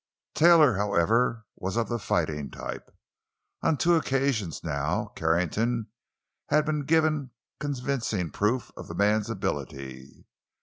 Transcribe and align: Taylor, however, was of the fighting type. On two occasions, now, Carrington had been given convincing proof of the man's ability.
Taylor, 0.33 0.77
however, 0.77 1.45
was 1.57 1.77
of 1.77 1.87
the 1.87 1.99
fighting 1.99 2.49
type. 2.49 2.89
On 3.61 3.77
two 3.77 3.93
occasions, 3.93 4.63
now, 4.63 5.11
Carrington 5.15 5.91
had 6.49 6.65
been 6.65 6.85
given 6.85 7.29
convincing 7.59 8.31
proof 8.31 8.71
of 8.75 8.87
the 8.87 8.95
man's 8.95 9.29
ability. 9.29 10.25